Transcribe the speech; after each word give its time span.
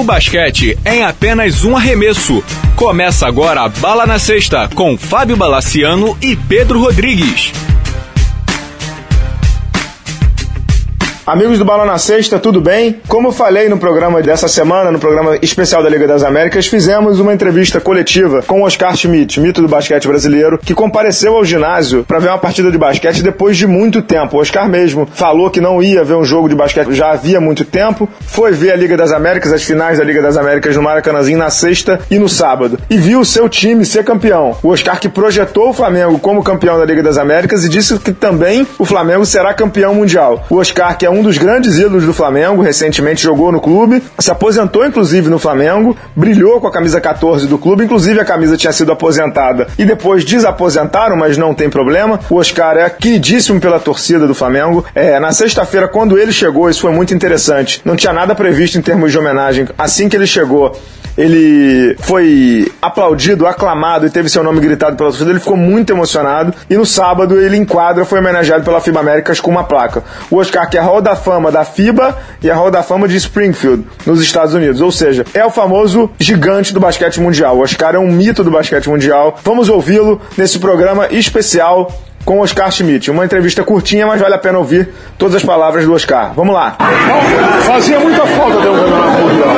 O 0.00 0.02
basquete 0.02 0.78
é 0.82 0.96
em 0.96 1.02
apenas 1.02 1.62
um 1.62 1.76
arremesso. 1.76 2.42
Começa 2.74 3.26
agora 3.26 3.60
a 3.60 3.68
Bala 3.68 4.06
na 4.06 4.18
Sexta 4.18 4.66
com 4.74 4.96
Fábio 4.96 5.36
Balaciano 5.36 6.16
e 6.22 6.34
Pedro 6.34 6.80
Rodrigues. 6.80 7.52
Amigos 11.26 11.58
do 11.58 11.64
Bala 11.66 11.84
na 11.84 11.98
Sexta, 11.98 12.38
tudo 12.38 12.62
bem? 12.62 12.98
Como 13.06 13.28
eu 13.28 13.32
falei 13.32 13.68
no 13.68 13.76
programa 13.76 14.22
dessa 14.22 14.48
semana, 14.48 14.90
no 14.90 14.98
programa 14.98 15.36
especial 15.42 15.82
da 15.82 15.88
Liga 15.88 16.06
das 16.06 16.22
Américas, 16.22 16.66
fizemos 16.66 17.20
uma 17.20 17.32
entrevista 17.32 17.78
coletiva 17.78 18.42
com 18.42 18.62
Oscar 18.62 18.96
Schmidt, 18.96 19.38
mito 19.38 19.60
do 19.60 19.68
basquete 19.68 20.08
brasileiro, 20.08 20.58
que 20.58 20.74
compareceu 20.74 21.36
ao 21.36 21.44
ginásio 21.44 22.04
para 22.04 22.18
ver 22.18 22.28
uma 22.28 22.38
partida 22.38 22.70
de 22.70 22.78
basquete 22.78 23.22
depois 23.22 23.56
de 23.58 23.66
muito 23.66 24.00
tempo. 24.00 24.38
O 24.38 24.40
Oscar 24.40 24.68
mesmo 24.68 25.06
falou 25.12 25.50
que 25.50 25.60
não 25.60 25.82
ia 25.82 26.02
ver 26.02 26.14
um 26.14 26.24
jogo 26.24 26.48
de 26.48 26.54
basquete 26.54 26.92
já 26.94 27.12
havia 27.12 27.40
muito 27.40 27.66
tempo, 27.66 28.08
foi 28.22 28.52
ver 28.52 28.72
a 28.72 28.76
Liga 28.76 28.96
das 28.96 29.12
Américas, 29.12 29.52
as 29.52 29.62
finais 29.62 29.98
da 29.98 30.04
Liga 30.04 30.22
das 30.22 30.38
Américas 30.38 30.74
no 30.74 30.82
Maracanãzinho 30.82 31.38
na 31.38 31.50
sexta 31.50 32.00
e 32.10 32.18
no 32.18 32.30
sábado, 32.30 32.78
e 32.88 32.96
viu 32.96 33.20
o 33.20 33.26
seu 33.26 33.48
time 33.48 33.84
ser 33.84 34.04
campeão. 34.04 34.56
O 34.62 34.70
Oscar 34.70 34.98
que 34.98 35.08
projetou 35.08 35.68
o 35.68 35.74
Flamengo 35.74 36.18
como 36.18 36.42
campeão 36.42 36.78
da 36.78 36.84
Liga 36.86 37.02
das 37.02 37.18
Américas 37.18 37.64
e 37.64 37.68
disse 37.68 37.98
que 37.98 38.12
também 38.12 38.66
o 38.78 38.86
Flamengo 38.86 39.26
será 39.26 39.52
campeão 39.52 39.94
mundial. 39.94 40.46
O 40.48 40.56
Oscar, 40.56 40.96
que 40.96 41.06
é 41.06 41.10
um 41.10 41.19
um 41.20 41.22
dos 41.22 41.36
grandes 41.36 41.78
ídolos 41.78 42.06
do 42.06 42.14
Flamengo, 42.14 42.62
recentemente 42.62 43.22
jogou 43.22 43.52
no 43.52 43.60
clube, 43.60 44.02
se 44.18 44.30
aposentou 44.30 44.86
inclusive 44.86 45.28
no 45.28 45.38
Flamengo, 45.38 45.94
brilhou 46.16 46.60
com 46.60 46.66
a 46.66 46.72
camisa 46.72 46.98
14 46.98 47.46
do 47.46 47.58
clube, 47.58 47.84
inclusive 47.84 48.18
a 48.18 48.24
camisa 48.24 48.56
tinha 48.56 48.72
sido 48.72 48.90
aposentada 48.90 49.66
e 49.78 49.84
depois 49.84 50.24
desaposentaram, 50.24 51.16
mas 51.16 51.36
não 51.36 51.52
tem 51.54 51.68
problema. 51.68 52.18
O 52.30 52.36
Oscar 52.36 52.78
é 52.78 52.88
queridíssimo 52.88 53.60
pela 53.60 53.78
torcida 53.78 54.26
do 54.26 54.34
Flamengo. 54.34 54.82
É, 54.94 55.20
na 55.20 55.30
sexta-feira, 55.30 55.86
quando 55.86 56.18
ele 56.18 56.32
chegou, 56.32 56.70
isso 56.70 56.80
foi 56.80 56.92
muito 56.92 57.12
interessante. 57.12 57.82
Não 57.84 57.96
tinha 57.96 58.14
nada 58.14 58.34
previsto 58.34 58.78
em 58.78 58.82
termos 58.82 59.12
de 59.12 59.18
homenagem. 59.18 59.68
Assim 59.76 60.08
que 60.08 60.16
ele 60.16 60.26
chegou, 60.26 60.74
ele 61.16 61.96
foi 62.00 62.72
aplaudido, 62.80 63.46
aclamado 63.46 64.06
e 64.06 64.10
teve 64.10 64.28
seu 64.28 64.42
nome 64.42 64.60
gritado 64.60 64.96
pela 64.96 65.10
torcida, 65.10 65.30
ele 65.30 65.40
ficou 65.40 65.56
muito 65.56 65.92
emocionado. 65.92 66.54
E 66.68 66.76
no 66.76 66.86
sábado 66.86 67.38
ele 67.38 67.56
enquadra, 67.56 68.04
foi 68.04 68.20
homenageado 68.20 68.64
pela 68.64 68.80
FIBA 68.80 69.00
Américas 69.00 69.40
com 69.40 69.50
uma 69.50 69.64
placa. 69.64 70.02
O 70.30 70.36
Oscar, 70.36 70.68
que 70.70 70.78
a 70.78 70.82
Hall 71.00 71.02
da 71.02 71.16
Fama 71.16 71.50
da 71.50 71.64
FIBA 71.64 72.16
e 72.42 72.50
a 72.50 72.54
Hall 72.54 72.70
da 72.70 72.82
Fama 72.82 73.08
de 73.08 73.16
Springfield, 73.16 73.86
nos 74.04 74.20
Estados 74.20 74.52
Unidos. 74.52 74.80
Ou 74.80 74.92
seja, 74.92 75.24
é 75.32 75.44
o 75.44 75.50
famoso 75.50 76.10
gigante 76.18 76.74
do 76.74 76.80
basquete 76.80 77.20
mundial. 77.20 77.56
O 77.56 77.62
Oscar 77.62 77.94
é 77.94 77.98
um 77.98 78.06
mito 78.06 78.44
do 78.44 78.50
basquete 78.50 78.88
mundial. 78.88 79.38
Vamos 79.42 79.68
ouvi-lo 79.68 80.20
nesse 80.36 80.58
programa 80.58 81.08
especial 81.10 81.90
com 82.24 82.40
Oscar 82.40 82.70
Schmidt. 82.70 83.10
Uma 83.10 83.24
entrevista 83.24 83.64
curtinha, 83.64 84.06
mas 84.06 84.20
vale 84.20 84.34
a 84.34 84.38
pena 84.38 84.58
ouvir 84.58 84.90
todas 85.16 85.36
as 85.36 85.42
palavras 85.42 85.86
do 85.86 85.94
Oscar. 85.94 86.32
Vamos 86.34 86.54
lá. 86.54 86.76
Fazia 87.64 87.98
muita 87.98 88.26
falta 88.26 88.60
ter 88.60 88.68
um 88.68 88.76
campeonato 88.76 89.22
mundial. 89.22 89.56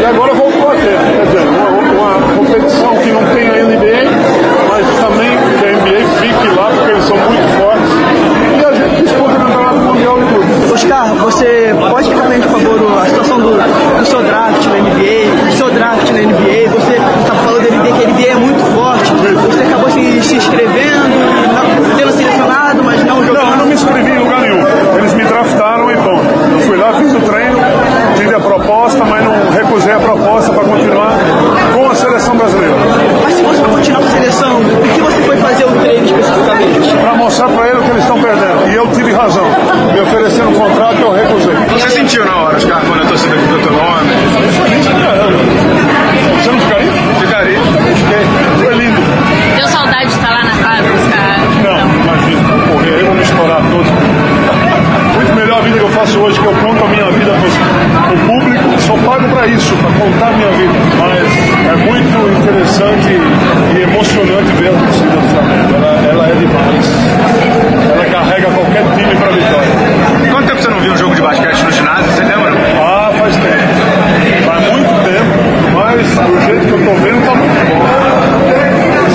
E 0.00 0.04
agora 0.04 0.34
voltou 0.34 0.70
a 0.70 0.74
ter. 0.74 0.98
Quer 1.16 1.26
dizer, 1.26 1.48
uma, 1.48 1.68
uma 1.68 2.36
competição 2.36 2.96
que 2.96 3.12
não 3.12 3.24
tem 3.34 3.48
a 3.48 3.64
NBA, 3.64 4.10
mas 4.68 4.86
também 5.00 5.38
que 5.58 5.66
a 5.66 5.72
NBA 5.72 6.08
fique 6.18 6.56
lá, 6.56 6.70
porque 6.70 6.92
eles 6.92 7.04
são 7.04 7.16
muito 7.16 7.48
fortes. 7.58 7.90
E 8.58 8.64
a 8.64 8.72
gente 8.72 9.02
disputa 9.02 9.30
o 9.30 9.36
campeonato 9.36 9.78
mundial 9.80 10.18
em 10.18 10.26
tudo. 10.26 10.67
Oscar, 10.78 11.12
você 11.16 11.74
pode 11.90 12.08
explicar, 12.08 12.48
por 12.48 12.60
favor, 12.60 12.98
a 13.02 13.06
situação 13.06 13.40
do, 13.40 13.50
do 13.50 14.06
seu 14.06 14.22
draft 14.22 14.64
na 14.66 14.76
NBA, 14.76 15.46
do 15.46 15.56
seu 15.56 15.70
draft 15.70 16.10
na 16.12 16.20
NBA? 16.20 16.70
Você 16.70 16.92
está 16.92 17.34
falando 17.34 17.68
da 17.68 17.76
NBA, 17.76 17.92
que 17.98 18.04
a 18.04 18.08
NBA 18.08 18.28
é 18.28 18.34
muito 18.36 18.64
forte. 18.76 19.12
Você 19.12 19.60
acabou 19.60 19.90
se, 19.90 20.22
se 20.22 20.36
inscrevendo, 20.36 21.96
tendo 21.96 22.12
selecionado, 22.12 22.84
mas 22.84 23.04
não 23.04 23.24
jogando. 23.24 23.44
Não, 23.44 23.50
eu 23.50 23.56
não 23.56 23.66
me 23.66 23.74
inscrevi 23.74 24.10
em 24.10 24.18
lugar 24.20 24.40
nenhum. 24.40 24.64
Eles 24.98 25.14
me 25.14 25.24
draftaram 25.24 25.90
e 25.90 25.96
bom. 25.96 26.22
Eu 26.52 26.60
fui 26.60 26.76
lá, 26.76 26.92
fiz 26.92 27.12
o 27.12 27.20
treino, 27.20 27.58
tive 28.16 28.34
a 28.36 28.40
proposta, 28.40 29.04
mas 29.04 29.24
não 29.24 29.50
recusei 29.50 29.92
a 29.92 29.98
proposta 29.98 30.52
para 30.52 30.64
continuar 30.64 31.12
com 31.74 31.90
a 31.90 31.94
seleção 31.96 32.36
brasileira. 32.36 32.76
Mas 33.24 33.34
se 33.34 33.42
você 33.42 33.62
continuar 33.62 34.00
com 34.00 34.06
a 34.06 34.10
seleção, 34.10 34.60
o 34.60 34.94
que 34.94 35.00
você 35.00 35.22
foi 35.22 35.36
fazer 35.38 35.64
o 35.64 35.72
treino 35.80 36.06
especificamente? 36.06 36.96
Para 37.00 37.14
mostrar 37.14 37.48
para 37.48 37.68
eles 37.68 37.80
o 37.80 37.82
que 37.82 37.90
eles 37.90 38.02
estão 38.02 38.22
perdendo. 38.22 38.70
E 38.70 38.74
eu 38.74 38.86
tive 38.88 39.12
razão. 39.12 39.46
Me 40.08 40.14
ofereceram 40.14 40.50
um 40.50 40.54
contrato 40.54 41.00
eu 41.02 41.12
recusei. 41.12 41.54
Você 41.54 41.90
sentiu 41.90 42.24
na 42.24 42.34
hora, 42.34 42.56
Oscar, 42.56 42.80
quando 42.80 43.02
a 43.02 43.06
torcida 43.06 43.36
gritou 43.36 43.58
teu 43.58 43.72
nome? 43.72 44.08
Caramba. 45.02 45.38
Você 46.42 46.50
não 46.50 46.60
ficaria? 46.60 46.92
Ficaria. 47.20 47.58
Fiquei. 47.58 48.64
Foi 48.64 48.74
lindo. 48.74 49.00
Deu 49.56 49.68
saudade 49.68 50.06
de 50.06 50.14
estar 50.14 50.30
lá 50.30 50.44
na 50.44 50.56
casa, 50.62 50.88
Oscar? 50.94 51.28
Não, 51.62 51.78
imagina, 52.00 52.56
vou 52.56 52.76
correr, 52.76 53.00
eu 53.00 53.06
vou 53.06 53.14
me 53.16 53.22
estourar 53.22 53.60
todo. 53.60 54.38
Muito 55.14 55.34
melhor 55.34 55.58
a 55.58 55.62
vida 55.62 55.78
que 55.78 55.84
eu 55.84 55.90
faço 55.90 56.18
hoje, 56.20 56.40
que 56.40 56.46
eu 56.46 56.54
conto 56.54 56.84
a 56.84 56.88
minha 56.88 57.10
vida 57.10 57.32
para 57.32 58.14
o 58.14 58.18
público, 58.18 58.80
sou 58.80 58.96
pago 58.98 59.28
para 59.28 59.46
isso, 59.46 59.76
para 59.76 59.90
contar 59.92 60.28
a 60.28 60.32
minha 60.32 60.50
vida. 60.52 60.72
Mas 60.98 61.28
é 61.66 61.76
muito 61.76 62.40
interessante 62.40 63.08
e 63.76 63.82
emocionante 63.82 64.52
ver 64.52 64.68
a 64.68 64.78
torcida 64.78 65.10
do 65.10 65.28
Flamengo. 65.28 65.74
Ela, 65.74 66.08
ela 66.10 66.28
é 66.28 66.34
demais. 66.34 67.58
Ela 67.92 68.04
carrega 68.06 68.50
qualquer 68.50 68.84
time 68.96 69.14
para 69.16 69.30
vitória. 69.32 69.98
Quanto 70.30 70.46
tempo 70.46 70.62
você 70.62 70.70
não 70.70 70.80
viu 70.80 70.92
um 70.92 70.96
jogo 70.96 71.14
de 71.14 71.22
basquete 71.22 71.62
no 71.64 71.72
ginásio? 71.72 72.12
Você 72.12 72.22
lembra? 72.22 72.52
Ah, 72.80 73.10
faz 73.18 73.36
tempo. 73.36 74.44
Faz 74.44 74.72
muito 74.72 74.94
tempo, 75.04 75.74
mas 75.74 76.68
do 76.70 76.84
eu 76.98 77.04
vendo 77.04 77.24
tá 77.24 77.34
muito 77.34 77.60
bom. 77.68 77.80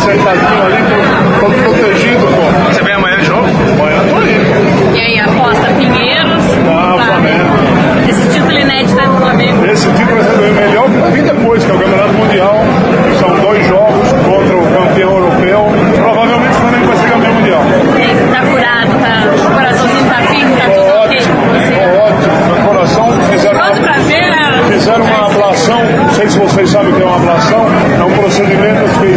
Sentadinho 0.00 0.62
ali, 0.62 0.76
tô, 0.88 1.46
tô 1.46 1.52
protegido, 1.62 2.26
pô. 2.26 2.72
Você 2.72 2.82
vem 2.82 2.94
amanhã 2.94 3.18
de 3.18 3.28
novo? 3.28 3.48
Amanhã 3.48 4.00
tô 4.08 4.22
indo. 4.22 4.96
E 4.96 5.00
aí, 5.00 5.18
aposta 5.18 5.66
Pinheiros? 5.74 6.44
Ah, 6.68 6.96
Flamengo. 7.04 8.08
Esse 8.08 8.28
título 8.28 8.58
inédito 8.58 9.00
é 9.00 9.06
do 9.06 9.16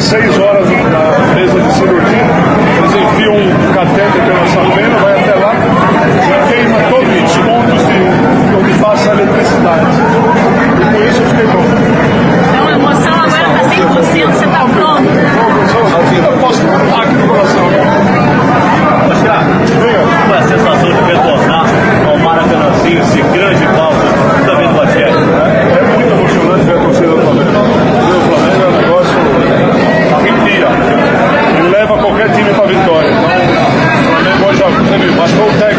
6 0.01 0.39
horas 0.39 0.74
hoje 35.21 35.59
já 35.59 35.74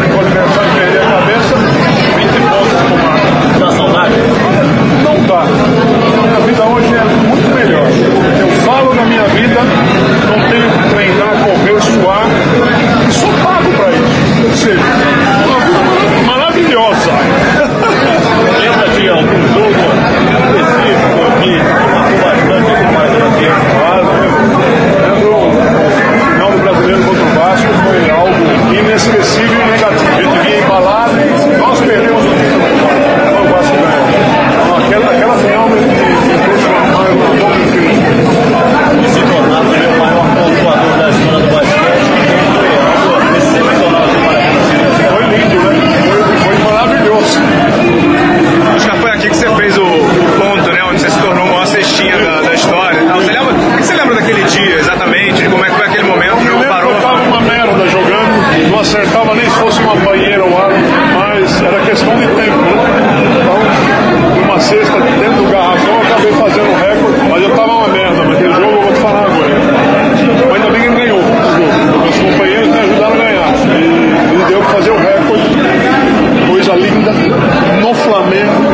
dia, 54.67 54.79
exatamente, 54.79 55.49
como 55.49 55.63
é 55.63 55.69
que 55.69 55.75
foi 55.75 55.85
aquele 55.85 56.03
momento. 56.03 56.37
Eu 56.45 56.59
me 56.59 56.65
parou. 56.65 56.91
eu 56.91 57.01
tava 57.01 57.21
uma 57.23 57.41
merda 57.41 57.87
jogando, 57.87 58.69
não 58.71 58.79
acertava 58.79 59.33
nem 59.33 59.45
se 59.45 59.59
fosse 59.59 59.79
uma 59.79 59.95
banheira 59.95 60.43
ou 60.43 60.57
algo, 60.57 60.75
mas 61.15 61.61
era 61.61 61.79
questão 61.85 62.15
de 62.15 62.27
tempo, 62.27 62.57
né? 62.57 62.73
Então, 63.41 64.41
numa 64.41 64.59
cesta 64.59 64.99
dentro 64.99 65.43
do 65.43 65.51
garrafão, 65.51 65.93
eu 65.93 66.01
acabei 66.01 66.31
fazendo 66.33 66.69
o 66.69 66.75
recorde, 66.75 67.29
mas 67.29 67.43
eu 67.43 67.49
tava 67.55 67.71
uma 67.71 67.87
merda, 67.87 68.23
mas 68.23 68.37
aquele 68.37 68.53
jogo 68.53 68.71
eu 68.71 68.81
vou 68.81 68.93
te 68.93 68.99
falar 68.99 69.23
agora. 69.23 69.47
Mas 70.49 70.55
ainda 70.55 70.69
bem 70.69 70.81
que 70.81 70.87
ele 70.87 70.95
ganhou. 70.95 71.21
Meus 72.03 72.17
companheiros 72.17 72.67
me 72.67 72.79
ajudaram 72.79 73.13
a 73.13 73.17
ganhar. 73.17 73.53
E, 73.67 74.35
e 74.35 74.45
deu 74.47 74.59
pra 74.59 74.69
fazer 74.69 74.91
o 74.91 74.97
recorde. 74.97 75.57
Coisa 76.49 76.73
linda 76.73 77.11
no 77.81 77.93
Flamengo 77.93 78.66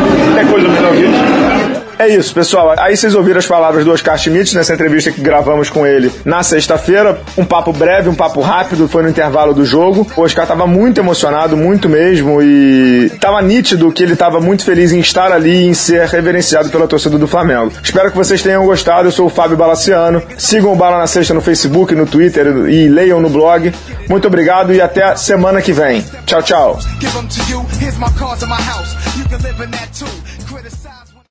isso, 2.08 2.34
pessoal. 2.34 2.74
Aí 2.78 2.96
vocês 2.96 3.16
ouviram 3.16 3.40
as 3.40 3.46
palavras 3.46 3.86
do 3.86 3.92
Oscar 3.92 4.18
Schmidt 4.18 4.56
nessa 4.56 4.74
entrevista 4.74 5.12
que 5.12 5.22
gravamos 5.22 5.70
com 5.70 5.86
ele 5.86 6.12
na 6.26 6.44
sexta-feira. 6.44 7.22
Um 7.38 7.46
papo 7.46 7.74
breve, 7.74 8.10
um 8.10 8.16
papo 8.16 8.42
rápido, 8.42 8.88
foi 8.88 9.04
no 9.04 9.10
intervalo 9.10 9.54
do 9.54 9.66
jogo. 9.66 10.08
O 10.16 10.22
Oscar 10.22 10.48
tava 10.48 10.66
muito 10.66 11.00
emocionado, 11.00 11.56
muito 11.56 11.90
mesmo, 11.90 12.42
e 12.42 13.12
tava 13.20 13.42
nítido 13.42 13.92
que 13.92 14.04
ele 14.04 14.16
tava 14.16 14.40
muito 14.40 14.64
feliz 14.64 14.92
em 14.92 15.00
estar 15.00 15.32
ali 15.32 15.64
e 15.64 15.68
em 15.68 15.74
ser 15.74 16.08
reverenciado 16.08 16.70
pela 16.70 16.88
torcida 16.88 17.18
do 17.18 17.28
Flamengo. 17.28 17.72
Espero 17.84 18.12
que 18.12 18.18
vocês 18.18 18.42
tenham 18.42 18.66
gostado. 18.66 19.08
Eu 19.08 19.12
sou 19.12 19.28
o 19.28 19.30
Fábio 19.30 19.58
Balaciano. 19.58 20.22
Sigam 20.38 20.74
o 20.74 20.76
Bala 20.76 20.98
na 20.98 21.08
Sexta 21.08 21.34
no 21.34 21.42
Facebook, 21.42 21.94
no 21.96 22.06
Twitter 22.06 22.48
e 22.68 22.88
leiam 22.88 23.20
no 23.20 23.30
blog. 23.30 23.74
Muito 24.10 24.28
obrigado 24.28 24.74
e 24.74 24.82
até 24.82 25.16
semana 25.16 25.62
que 25.62 25.72
vem. 25.72 26.04
Tchau, 26.26 26.42
tchau. 26.42 26.80